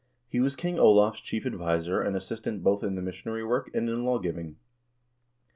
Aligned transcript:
He 0.27 0.39
was 0.39 0.55
King 0.55 0.79
Olav's 0.79 1.21
chief 1.21 1.45
adviser 1.45 2.01
and 2.01 2.15
assistant 2.15 2.63
both 2.63 2.83
in 2.83 2.95
the 2.95 3.03
missionary 3.03 3.45
work 3.45 3.69
and 3.75 3.87
in 3.87 4.03
lawgiving. 4.03 4.55